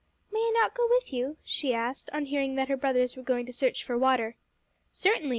"May 0.31 0.39
I 0.39 0.51
not 0.59 0.73
go 0.73 0.87
with 0.89 1.13
you?" 1.13 1.37
she 1.43 1.75
asked, 1.75 2.09
on 2.11 2.25
hearing 2.25 2.55
that 2.55 2.69
her 2.69 2.75
brothers 2.75 3.15
were 3.15 3.21
going 3.21 3.45
to 3.45 3.53
search 3.53 3.83
for 3.83 3.99
water. 3.99 4.35
"Certainly. 4.91 5.29